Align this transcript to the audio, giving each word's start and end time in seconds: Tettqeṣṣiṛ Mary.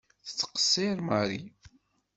Tettqeṣṣiṛ 0.25 0.97
Mary. 1.07 1.41